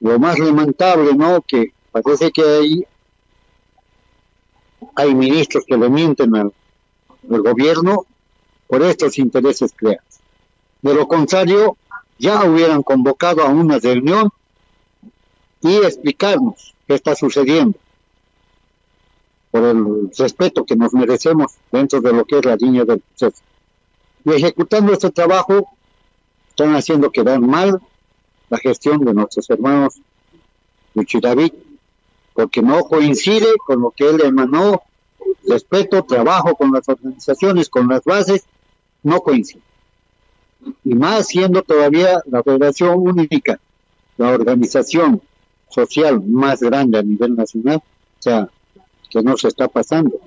lo 0.00 0.18
más 0.18 0.38
lamentable, 0.38 1.14
¿no? 1.14 1.42
Que 1.42 1.72
parece 2.02 2.30
que 2.30 2.42
hay, 2.42 2.86
hay 4.94 5.14
ministros 5.14 5.64
que 5.66 5.76
le 5.76 5.88
mienten 5.88 6.34
al, 6.36 6.52
gobierno 7.28 8.06
por 8.68 8.82
estos 8.82 9.18
intereses 9.18 9.72
creados. 9.74 10.20
De 10.82 10.94
lo 10.94 11.08
contrario, 11.08 11.76
ya 12.18 12.44
hubieran 12.44 12.82
convocado 12.82 13.42
a 13.42 13.48
una 13.48 13.78
reunión 13.78 14.30
y 15.60 15.76
explicarnos 15.78 16.74
qué 16.86 16.94
está 16.94 17.16
sucediendo 17.16 17.78
por 19.50 19.64
el 19.64 20.10
respeto 20.16 20.64
que 20.64 20.76
nos 20.76 20.92
merecemos 20.92 21.54
dentro 21.72 22.00
de 22.00 22.12
lo 22.12 22.24
que 22.24 22.38
es 22.38 22.44
la 22.44 22.56
línea 22.56 22.84
del 22.84 23.00
proceso. 23.00 23.42
Y 24.24 24.32
ejecutando 24.32 24.92
este 24.92 25.10
trabajo, 25.10 25.68
están 26.50 26.74
haciendo 26.74 27.10
quedar 27.10 27.40
mal 27.40 27.80
la 28.48 28.58
gestión 28.58 29.04
de 29.04 29.14
nuestros 29.14 29.50
hermanos 29.50 30.00
David, 31.20 31.52
porque 32.36 32.60
no 32.60 32.84
coincide 32.84 33.56
con 33.66 33.80
lo 33.80 33.90
que 33.90 34.08
él 34.10 34.20
emanó, 34.22 34.82
respeto, 35.48 36.04
trabajo 36.04 36.54
con 36.54 36.70
las 36.70 36.86
organizaciones, 36.86 37.70
con 37.70 37.88
las 37.88 38.04
bases, 38.04 38.44
no 39.02 39.20
coincide. 39.20 39.62
Y 40.84 40.94
más 40.94 41.28
siendo 41.28 41.62
todavía 41.62 42.20
la 42.26 42.42
Federación 42.42 42.98
Única, 42.98 43.58
la 44.18 44.30
organización 44.30 45.22
social 45.70 46.22
más 46.22 46.60
grande 46.60 46.98
a 46.98 47.02
nivel 47.02 47.34
nacional, 47.34 47.76
o 47.76 48.22
sea, 48.22 48.48
que 49.08 49.22
no 49.22 49.36
se 49.38 49.48
está 49.48 49.68
pasando. 49.68 50.20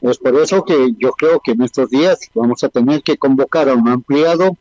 Es 0.00 0.18
por 0.18 0.34
eso 0.36 0.64
que 0.64 0.94
yo 0.98 1.12
creo 1.12 1.40
que 1.40 1.52
en 1.52 1.62
estos 1.62 1.90
días 1.90 2.18
vamos 2.34 2.64
a 2.64 2.68
tener 2.68 3.02
que 3.02 3.16
convocar 3.16 3.68
a 3.68 3.74
un 3.74 3.88
ampliado 3.88 4.56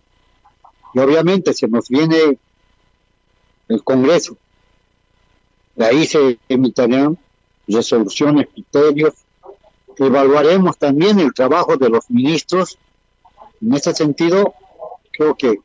y 0.94 1.00
obviamente 1.00 1.54
se 1.54 1.68
nos 1.68 1.90
viene 1.90 2.38
el 3.68 3.84
Congreso. 3.84 4.38
Se 5.78 6.40
emitirán 6.48 7.18
resoluciones, 7.68 8.48
criterios 8.54 9.14
evaluaremos 9.98 10.78
también 10.78 11.20
el 11.20 11.34
trabajo 11.34 11.78
de 11.78 11.90
los 11.90 12.10
ministros. 12.10 12.78
En 13.62 13.74
ese 13.74 13.94
sentido, 13.94 14.54
creo 15.12 15.36
que 15.36 15.60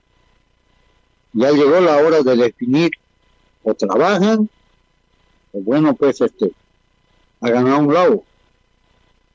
ya 1.33 1.51
llegó 1.51 1.81
la 1.81 1.99
hora 1.99 2.23
de 2.23 2.37
definir 2.37 2.91
o 3.63 3.75
trabajan 3.75 4.49
o 5.53 5.61
bueno 5.61 5.95
pues 5.95 6.21
este 6.21 6.53
hagan 7.41 7.69
a 7.69 7.77
un 7.77 7.93
lado 7.93 8.25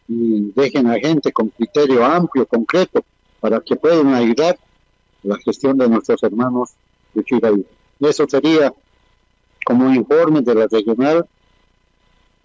y 0.08 0.52
dejen 0.56 0.88
a 0.88 1.00
gente 1.00 1.32
con 1.32 1.50
criterio 1.50 2.06
amplio, 2.06 2.46
concreto, 2.46 3.04
para 3.40 3.60
que 3.62 3.76
puedan 3.76 4.14
ayudar 4.14 4.58
la 5.24 5.38
gestión 5.38 5.78
de 5.78 5.90
nuestros 5.90 6.22
hermanos 6.22 6.74
de. 7.14 7.66
Y 8.00 8.08
eso 8.08 8.28
sería 8.30 8.72
como 9.66 9.94
informe 9.94 10.42
de 10.42 10.56
la 10.56 10.68
regional. 10.68 11.26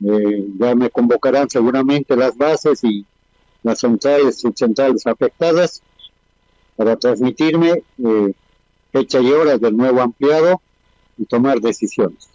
Eh, 0.03 0.47
ya 0.59 0.75
me 0.75 0.91
convocarán 0.91 1.49
seguramente 1.49 2.17
las 2.17 2.37
bases 2.37 2.83
y 2.83 3.05
las 3.63 3.79
centrales 3.79 4.41
subcentrales 4.41 5.07
afectadas 5.07 5.83
para 6.77 6.97
transmitirme 6.97 7.85
eh, 8.03 8.33
fecha 8.91 9.21
y 9.21 9.31
hora 9.31 9.59
del 9.59 9.77
nuevo 9.77 10.01
ampliado 10.01 10.61
y 11.19 11.27
tomar 11.27 11.61
decisiones. 11.61 12.29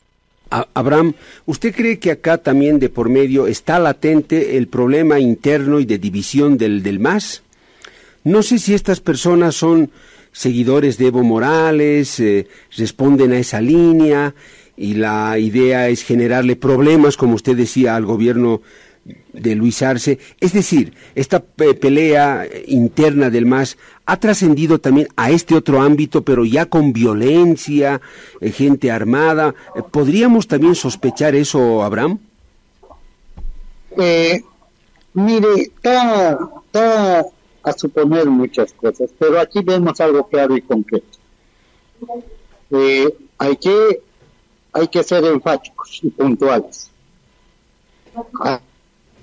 Abraham, 0.51 1.15
¿usted 1.47 1.75
cree 1.75 1.97
que 1.97 2.11
acá 2.11 2.37
también 2.37 2.79
de 2.79 2.89
por 2.89 3.09
medio 3.09 3.47
está 3.47 3.79
latente 3.79 4.57
el 4.57 4.67
problema 4.67 5.19
interno 5.19 5.79
y 5.79 5.85
de 5.85 5.97
división 5.97 6.57
del, 6.57 6.83
del 6.83 6.99
MAS? 6.99 7.41
No 8.23 8.43
sé 8.43 8.59
si 8.59 8.75
estas 8.75 8.99
personas 8.99 9.55
son 9.55 9.89
seguidores 10.31 10.97
de 10.97 11.07
Evo 11.07 11.23
Morales, 11.23 12.19
eh, 12.19 12.47
responden 12.77 13.31
a 13.31 13.39
esa 13.39 13.61
línea 13.61 14.35
y 14.77 14.95
la 14.95 15.37
idea 15.37 15.89
es 15.89 16.03
generarle 16.03 16.55
problemas, 16.55 17.17
como 17.17 17.35
usted 17.35 17.55
decía, 17.55 17.95
al 17.95 18.05
gobierno 18.05 18.61
de 19.33 19.55
Luis 19.55 19.81
Arce. 19.81 20.19
Es 20.39 20.53
decir, 20.53 20.93
esta 21.13 21.39
pelea 21.39 22.47
interna 22.65 23.29
del 23.29 23.45
MAS 23.45 23.77
ha 24.05 24.17
trascendido 24.17 24.79
también 24.79 25.07
a 25.15 25.31
este 25.31 25.55
otro 25.55 25.81
ámbito, 25.81 26.23
pero 26.23 26.45
ya 26.45 26.65
con 26.65 26.93
violencia, 26.93 28.01
eh, 28.41 28.51
gente 28.51 28.91
armada. 28.91 29.53
Eh, 29.75 29.81
¿Podríamos 29.89 30.47
también 30.47 30.75
sospechar 30.75 31.35
eso, 31.35 31.83
Abraham? 31.83 32.19
Eh, 33.97 34.41
mire, 35.13 35.53
está, 35.55 36.37
está 36.65 37.25
a 37.63 37.73
suponer 37.73 38.27
muchas 38.27 38.73
cosas, 38.73 39.09
pero 39.17 39.39
aquí 39.39 39.61
vemos 39.63 39.99
algo 40.01 40.27
claro 40.27 40.55
y 40.57 40.61
concreto. 40.61 41.17
hay 43.37 43.57
que 43.57 44.01
hay 44.75 44.89
que 44.89 45.03
ser 45.03 45.23
enfáticos 45.23 46.01
y 46.03 46.09
puntuales. 46.09 46.91
Ah, 48.43 48.59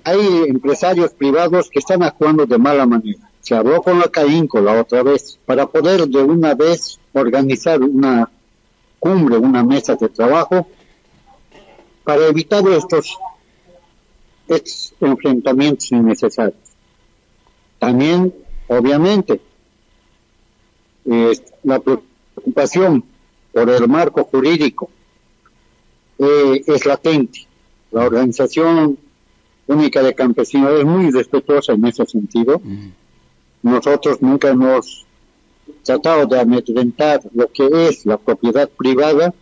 hay 0.03 0.45
empresarios 0.49 1.13
privados 1.13 1.69
que 1.69 1.79
están 1.79 2.03
actuando 2.03 2.47
de 2.47 2.57
mala 2.57 2.87
manera. 2.87 3.31
Se 3.41 3.55
habló 3.55 3.83
con 3.83 3.99
la 3.99 4.09
CAINCO 4.09 4.63
la 4.63 4.81
otra 4.81 5.03
vez 5.03 5.39
para 5.45 5.67
poder 5.67 6.09
de 6.09 6.23
una 6.23 6.55
vez 6.55 6.99
organizar 7.13 7.83
una 7.83 8.31
cumbre, 8.99 9.37
una 9.37 9.63
mesa 9.63 9.95
de 9.95 10.09
trabajo 10.09 10.67
para 12.03 12.27
evitar 12.29 12.67
estos, 12.69 13.15
estos 14.49 14.95
enfrentamientos 15.01 15.93
innecesarios. 15.93 16.57
También, 17.79 18.35
obviamente, 18.69 19.39
la 21.63 21.79
preocupación 21.79 23.05
por 23.53 23.69
el 23.69 23.87
marco 23.87 24.25
jurídico 24.25 24.89
eh, 26.19 26.63
es 26.67 26.87
latente. 26.87 27.47
La 27.91 28.05
organización 28.07 28.99
única 29.67 30.03
de 30.03 30.15
campesinos 30.15 30.81
es 30.81 30.85
muy 30.85 31.11
respetuosa 31.11 31.73
en 31.73 31.85
ese 31.87 32.07
sentido. 32.07 32.61
Nosotros 33.63 34.21
nunca 34.21 34.49
hemos 34.49 35.07
tratado 35.85 36.27
de 36.27 36.41
amedrentar 36.41 37.21
lo 37.35 37.49
que 37.49 37.89
es 37.89 38.07
la 38.07 38.19
propiedad 38.19 38.69
privada 38.69 39.33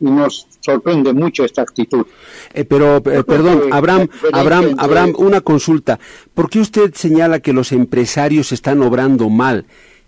y 0.00 0.10
nos 0.10 0.48
sorprende 0.60 1.12
mucho 1.12 1.44
esta 1.44 1.62
actitud. 1.62 2.04
Eh, 2.52 2.64
pero, 2.64 2.96
eh, 2.96 3.22
perdón, 3.22 3.72
Abraham, 3.72 4.08
Abraham, 4.32 4.74
Abraham, 4.78 5.14
una 5.16 5.40
consulta. 5.40 6.00
¿Por 6.34 6.50
qué 6.50 6.58
usted 6.58 6.92
señala 6.94 7.40
que 7.40 7.52
los 7.52 7.70
empresarios 7.70 8.50
están 8.50 8.82
obrando 8.82 9.28
mal? 9.28 9.64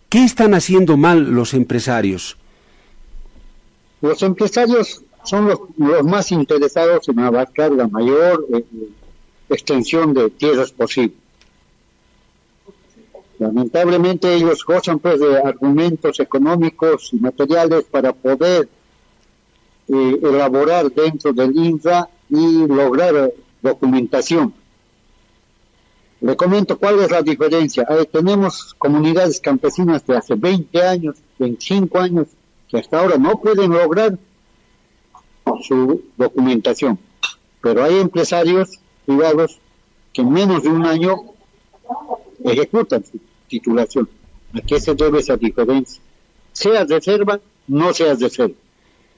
¿Qué 0.08 0.24
están 0.24 0.54
haciendo 0.54 0.96
mal 0.96 1.32
los 1.32 1.54
empresarios? 1.54 2.36
Los 4.00 4.22
empresarios 4.22 5.02
son 5.24 5.48
los, 5.48 6.04
más 6.04 6.30
interesados 6.32 7.08
en 7.08 7.18
abarcar 7.20 7.72
la 7.72 7.88
mayor 7.88 8.46
eh, 8.52 8.64
extensión 9.48 10.14
de 10.14 10.30
tierras 10.30 10.72
posible. 10.72 11.14
Lamentablemente 13.38 14.32
ellos 14.32 14.64
gozan 14.64 14.98
pues 15.00 15.18
de 15.20 15.38
argumentos 15.38 16.20
económicos 16.20 17.10
y 17.12 17.16
materiales 17.16 17.84
para 17.84 18.12
poder 18.12 18.68
eh, 19.88 20.20
elaborar 20.22 20.90
dentro 20.90 21.32
del 21.32 21.56
INFRA 21.56 22.08
y 22.30 22.66
lograr 22.66 23.32
documentación. 23.60 24.54
Le 26.20 26.36
comento 26.36 26.78
cuál 26.78 27.00
es 27.00 27.10
la 27.10 27.22
diferencia. 27.22 27.86
tenemos 28.10 28.74
comunidades 28.78 29.40
campesinas 29.40 30.06
de 30.06 30.16
hace 30.16 30.34
20 30.36 30.82
años, 30.82 31.16
25 31.38 31.98
años, 31.98 32.28
que 32.68 32.78
hasta 32.78 32.98
ahora 32.98 33.18
no 33.18 33.38
pueden 33.40 33.72
lograr 33.72 34.18
su 35.62 36.02
documentación. 36.16 36.98
Pero 37.60 37.84
hay 37.84 37.98
empresarios 37.98 38.78
privados 39.06 39.58
que 40.12 40.22
en 40.22 40.32
menos 40.32 40.62
de 40.62 40.68
un 40.68 40.86
año 40.86 41.16
ejecutan 42.44 43.04
su 43.04 43.18
titulación. 43.48 44.08
¿A 44.54 44.60
qué 44.60 44.80
se 44.80 44.94
debe 44.94 45.20
esa 45.20 45.36
diferencia? 45.36 46.00
Sea 46.52 46.84
reserva, 46.84 47.40
no 47.66 47.92
sea 47.92 48.14
reserva. 48.14 48.54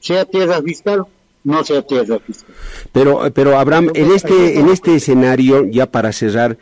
Sea 0.01 0.25
tierra 0.25 0.63
fiscal, 0.63 1.05
no 1.45 1.65
sea 1.65 1.83
tierra 1.83 2.19
fiscal. 2.19 2.55
Pero, 2.93 3.21
pero 3.35 3.59
Abraham, 3.59 3.91
en 3.95 4.11
este, 4.13 4.59
en 4.59 4.69
este 4.69 4.95
escenario, 4.95 5.65
ya 5.67 5.87
para 5.87 6.13
cerrar, 6.13 6.59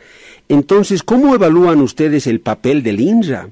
entonces, 0.49 1.01
¿cómo 1.01 1.33
evalúan 1.33 1.81
ustedes 1.81 2.27
el 2.27 2.39
papel 2.39 2.83
del 2.83 2.99
INRA? 2.99 3.49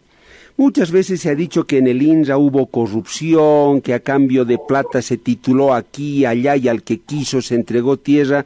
Muchas 0.55 0.91
veces 0.91 1.21
se 1.21 1.29
ha 1.29 1.35
dicho 1.35 1.65
que 1.65 1.79
en 1.79 1.87
el 1.87 2.01
INRA 2.01 2.37
hubo 2.37 2.67
corrupción, 2.67 3.81
que 3.81 3.95
a 3.95 4.01
cambio 4.01 4.45
de 4.45 4.59
plata 4.59 5.01
se 5.01 5.17
tituló 5.17 5.73
aquí, 5.73 6.25
allá 6.25 6.55
y 6.55 6.67
al 6.67 6.83
que 6.83 6.99
quiso 6.99 7.41
se 7.41 7.55
entregó 7.55 7.97
tierra. 7.97 8.45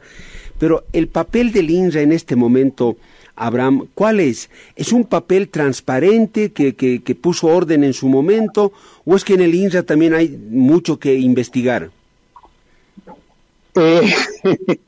Pero 0.58 0.84
el 0.94 1.08
papel 1.08 1.52
del 1.52 1.68
INRA 1.68 2.00
en 2.00 2.12
este 2.12 2.34
momento, 2.34 2.96
Abraham, 3.36 3.88
¿cuál 3.94 4.20
es? 4.20 4.48
¿Es 4.74 4.92
un 4.92 5.04
papel 5.04 5.50
transparente 5.50 6.50
que, 6.52 6.74
que, 6.74 7.14
puso 7.14 7.48
orden 7.48 7.84
en 7.84 7.92
su 7.92 8.08
momento 8.08 8.72
o 9.04 9.14
es 9.14 9.22
que 9.22 9.34
en 9.34 9.42
el 9.42 9.54
INRA 9.54 9.82
también 9.82 10.14
hay 10.14 10.30
mucho 10.30 10.98
que 10.98 11.14
investigar? 11.14 11.90
Eh, 13.74 14.14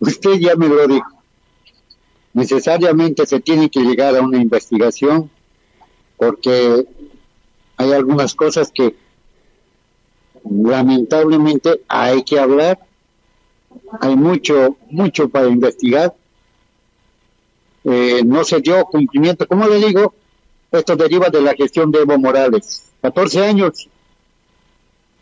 usted 0.00 0.32
ya 0.40 0.56
me 0.56 0.68
lo 0.68 0.86
dijo. 0.88 1.06
Necesariamente 2.32 3.26
se 3.26 3.40
tiene 3.40 3.68
que 3.68 3.80
llegar 3.80 4.16
a 4.16 4.22
una 4.22 4.38
investigación 4.40 5.30
porque 6.16 6.86
hay 7.76 7.92
algunas 7.92 8.34
cosas 8.34 8.70
que 8.72 8.96
lamentablemente 10.48 11.82
hay 11.88 12.22
que 12.22 12.38
hablar, 12.38 12.78
hay 14.00 14.16
mucho, 14.16 14.76
mucho 14.90 15.28
para 15.28 15.48
investigar, 15.48 16.14
eh, 17.84 18.22
no 18.24 18.44
se 18.44 18.60
dio 18.60 18.84
cumplimiento, 18.84 19.46
como 19.46 19.66
le 19.66 19.78
digo, 19.78 20.14
esto 20.70 20.96
deriva 20.96 21.28
de 21.28 21.40
la 21.40 21.54
gestión 21.54 21.90
de 21.90 22.00
Evo 22.00 22.18
Morales, 22.18 22.90
14 23.00 23.44
años 23.44 23.88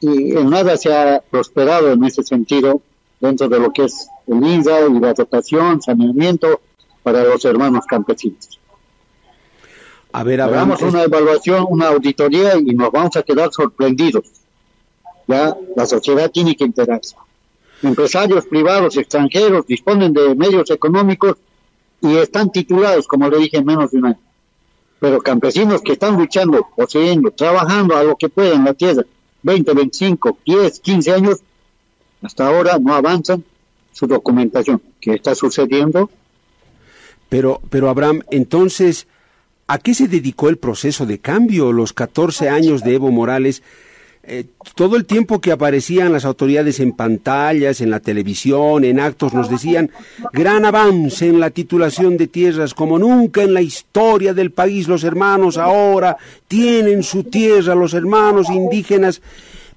y 0.01 0.33
en 0.37 0.49
nada 0.49 0.77
se 0.77 0.95
ha 0.95 1.21
prosperado 1.21 1.93
en 1.93 2.05
ese 2.05 2.23
sentido 2.23 2.81
dentro 3.21 3.49
de 3.49 3.61
lo 3.61 3.71
que 3.71 3.85
es 3.85 4.09
el 4.27 4.43
INSA 4.43 4.87
y 4.89 4.99
la 4.99 5.13
dotación, 5.13 5.83
saneamiento 5.83 6.61
para 7.03 7.23
los 7.25 7.45
hermanos 7.45 7.85
campesinos. 7.87 8.60
A 10.13 10.25
ver, 10.25 10.41
Hagamos 10.41 10.83
una 10.83 11.03
evaluación, 11.03 11.67
una 11.69 11.89
auditoría 11.89 12.57
y 12.57 12.75
nos 12.75 12.91
vamos 12.91 13.17
a 13.17 13.23
quedar 13.23 13.53
sorprendidos. 13.53 14.25
Ya 15.29 15.57
la 15.77 15.87
sociedad 15.87 16.31
tiene 16.31 16.57
que 16.57 16.65
enterarse. 16.65 17.15
Empresarios 17.83 18.47
privados 18.47 18.97
extranjeros 18.97 19.67
disponen 19.67 20.13
de 20.13 20.35
medios 20.35 20.71
económicos 20.71 21.37
y 22.03 22.17
están 22.17 22.51
titulados, 22.51 23.07
como 23.07 23.29
le 23.29 23.39
dije, 23.39 23.59
en 23.59 23.65
menos 23.67 23.91
de 23.91 23.99
un 23.99 24.07
año. 24.07 24.21
Pero 24.99 25.21
campesinos 25.21 25.81
que 25.81 25.93
están 25.93 26.17
luchando, 26.17 26.67
poseyendo, 26.77 27.31
trabajando 27.31 27.97
a 27.97 28.03
lo 28.03 28.17
que 28.17 28.29
puedan 28.29 28.59
en 28.59 28.65
la 28.65 28.75
tierra, 28.75 29.05
20, 29.43 29.73
25, 29.73 30.39
10, 30.45 30.81
15 30.81 31.13
años, 31.13 31.39
hasta 32.23 32.47
ahora 32.49 32.79
no 32.79 32.95
avanzan 32.95 33.45
su 33.93 34.07
documentación. 34.07 34.83
¿Qué 35.01 35.15
está 35.15 35.35
sucediendo? 35.35 36.11
Pero, 37.29 37.61
pero 37.71 37.89
Abraham, 37.89 38.23
entonces, 38.31 39.07
¿A 39.71 39.79
qué 39.79 39.95
se 39.95 40.09
dedicó 40.09 40.49
el 40.49 40.57
proceso 40.57 41.07
de 41.07 41.21
cambio? 41.21 41.73
Los 41.73 41.93
14 41.93 42.49
años 42.49 42.83
de 42.83 42.95
Evo 42.95 43.13
Morales 43.13 43.63
eh, 44.25 44.45
todo 44.75 44.97
el 44.97 45.05
tiempo 45.05 45.41
que 45.41 45.53
aparecían 45.53 46.13
las 46.13 46.25
autoridades 46.25 46.81
en 46.81 46.91
pantallas, 46.91 47.81
en 47.81 47.89
la 47.89 48.01
televisión, 48.01 48.83
en 48.83 48.99
actos, 48.99 49.33
nos 49.33 49.49
decían 49.49 49.93
gran 50.33 50.65
avance 50.65 51.29
en 51.29 51.39
la 51.39 51.51
titulación 51.51 52.17
de 52.17 52.27
tierras, 52.27 52.75
como 52.75 52.99
nunca 52.99 53.45
en 53.45 53.55
la 53.55 53.63
historia 53.63 54.35
del 54.35 54.51
país 54.51 54.89
los 54.89 55.05
hermanos 55.05 55.57
ahora 55.57 56.17
tienen 56.49 57.05
su 57.05 57.23
tierra, 57.23 57.77
los 57.77 57.95
hermanos 57.95 58.51
indígenas. 58.51 59.23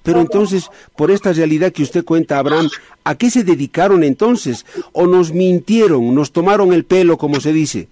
Pero 0.01 0.21
entonces, 0.21 0.71
por 0.95 1.11
esta 1.11 1.33
realidad 1.33 1.71
que 1.71 1.83
usted 1.83 2.03
cuenta, 2.03 2.39
Abraham, 2.39 2.67
¿a 3.03 3.13
qué 3.13 3.29
se 3.29 3.43
dedicaron 3.43 4.03
entonces? 4.03 4.65
¿O 4.91 5.05
nos 5.05 5.31
mintieron, 5.31 6.15
nos 6.15 6.31
tomaron 6.31 6.73
el 6.73 6.83
pelo, 6.83 7.19
como 7.19 7.39
se 7.39 7.53
dice? 7.53 7.89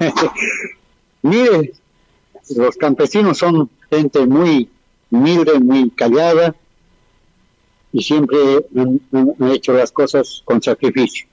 Mire, 1.22 1.72
los 2.56 2.76
campesinos 2.76 3.38
son 3.38 3.70
gente 3.90 4.26
muy 4.26 4.68
humilde, 5.10 5.58
muy 5.60 5.90
callada 5.90 6.54
y 7.92 8.02
siempre 8.02 8.38
han, 8.76 9.00
hecho 9.52 9.72
las 9.72 9.92
cosas 9.92 10.42
con 10.44 10.62
sacrificio. 10.62 11.26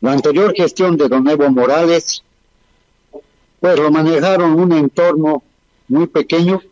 La 0.00 0.12
anterior 0.12 0.54
gestión 0.54 0.96
de 0.96 1.08
don 1.08 1.28
Evo 1.28 1.50
Morales, 1.50 2.24
pues 3.60 3.78
lo 3.78 3.90
manejaron 3.90 4.58
un 4.58 4.72
entorno 4.72 5.42
muy 5.88 6.06
pequeño. 6.06 6.62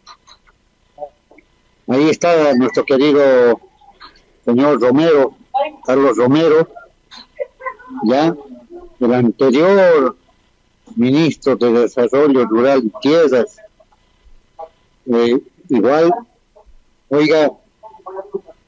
Ahí 1.87 2.09
está 2.09 2.55
nuestro 2.55 2.85
querido 2.85 3.61
señor 4.45 4.81
Romero, 4.81 5.35
Carlos 5.85 6.17
Romero, 6.17 6.69
ya, 8.05 8.35
el 9.01 9.15
anterior 9.15 10.17
ministro 10.97 11.57
de 11.57 11.73
Desarrollo 11.73 12.45
Rural 12.47 12.83
y 12.85 12.93
Tierras, 13.01 13.59
eh, 15.07 15.41
igual, 15.69 16.13
oiga, 17.09 17.53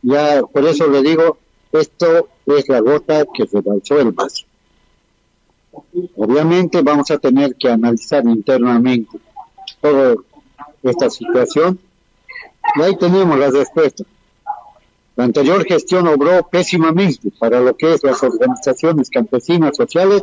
ya 0.03 0.43
por 0.43 0.65
eso 0.65 0.87
le 0.89 1.03
digo, 1.03 1.39
esto 1.73 2.29
es 2.47 2.69
la 2.69 2.81
gota 2.81 3.25
que 3.33 3.45
rebalsó 3.51 4.01
el 4.01 4.13
vaso. 4.13 4.47
Obviamente 6.17 6.83
vamos 6.83 7.11
a 7.11 7.19
tener 7.19 7.55
que 7.55 7.69
analizar 7.69 8.25
internamente 8.25 9.19
toda 9.81 10.17
esta 10.83 11.11
situación 11.11 11.79
y 12.77 12.83
ahí 12.83 12.97
tenemos 12.97 13.39
la 13.39 13.51
respuesta. 13.51 14.05
La 15.21 15.27
anterior 15.27 15.67
gestión 15.67 16.09
obró 16.09 16.49
pésimamente 16.49 17.31
para 17.39 17.61
lo 17.61 17.77
que 17.77 17.93
es 17.93 18.03
las 18.03 18.23
organizaciones 18.23 19.11
campesinas 19.11 19.77
sociales 19.77 20.23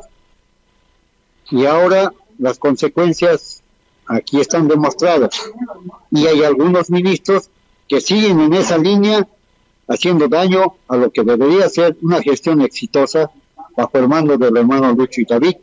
y 1.51 1.67
ahora 1.67 2.11
las 2.39 2.57
consecuencias 2.57 3.61
aquí 4.07 4.41
están 4.41 4.67
demostradas. 4.67 5.51
Y 6.09 6.25
hay 6.25 6.43
algunos 6.43 6.89
ministros 6.89 7.51
que 7.87 8.01
siguen 8.01 8.39
en 8.39 8.53
esa 8.55 8.79
línea 8.79 9.27
haciendo 9.87 10.27
daño 10.27 10.77
a 10.87 10.97
lo 10.97 11.11
que 11.11 11.21
debería 11.21 11.69
ser 11.69 11.95
una 12.01 12.19
gestión 12.19 12.61
exitosa 12.61 13.29
bajo 13.75 13.99
el 13.99 14.07
mando 14.07 14.35
del 14.35 14.57
hermano 14.57 14.93
Lucho 14.93 15.21
y 15.21 15.25
David. 15.25 15.57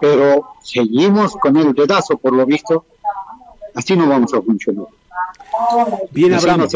Pero 0.00 0.54
seguimos 0.62 1.36
con 1.36 1.54
el 1.58 1.74
dedazo, 1.74 2.16
por 2.16 2.32
lo 2.32 2.46
visto. 2.46 2.86
Así 3.74 3.94
no 3.94 4.08
vamos 4.08 4.32
a 4.32 4.40
funcionar. 4.40 4.86
Bien, 6.10 6.34
Abraham. 6.34 6.68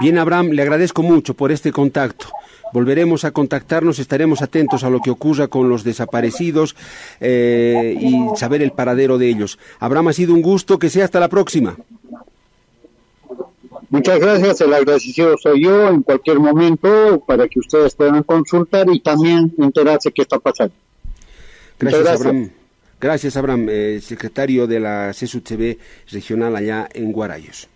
Bien, 0.00 0.18
Abraham, 0.18 0.50
le 0.50 0.62
agradezco 0.62 1.02
mucho 1.02 1.34
por 1.34 1.52
este 1.52 1.72
contacto. 1.72 2.26
Volveremos 2.72 3.24
a 3.24 3.32
contactarnos, 3.32 3.98
estaremos 3.98 4.40
atentos 4.40 4.82
a 4.82 4.90
lo 4.90 5.00
que 5.00 5.10
ocurra 5.10 5.48
con 5.48 5.68
los 5.68 5.84
desaparecidos 5.84 6.74
eh, 7.20 7.96
y 8.00 8.36
saber 8.36 8.62
el 8.62 8.72
paradero 8.72 9.18
de 9.18 9.28
ellos. 9.28 9.58
Abraham, 9.78 10.08
ha 10.08 10.12
sido 10.14 10.32
un 10.32 10.40
gusto, 10.40 10.78
que 10.78 10.88
sea 10.88 11.04
hasta 11.04 11.20
la 11.20 11.28
próxima. 11.28 11.76
Muchas 13.90 14.18
gracias, 14.20 14.62
el 14.62 14.72
agradecido 14.72 15.36
soy 15.36 15.64
yo 15.64 15.88
en 15.88 16.02
cualquier 16.02 16.38
momento 16.38 17.22
para 17.26 17.46
que 17.46 17.60
ustedes 17.60 17.94
puedan 17.94 18.22
consultar 18.22 18.86
y 18.90 19.00
también 19.00 19.52
enterarse 19.58 20.10
qué 20.12 20.22
está 20.22 20.38
pasando. 20.38 20.74
Gracias, 21.78 22.08
Abraham. 22.08 22.50
Gracias, 23.02 23.36
Abraham, 23.36 23.66
eh, 23.68 24.00
secretario 24.00 24.68
de 24.68 24.78
la 24.78 25.10
CSUTV 25.10 25.76
regional 26.12 26.54
allá 26.54 26.88
en 26.94 27.10
Guarayos. 27.10 27.68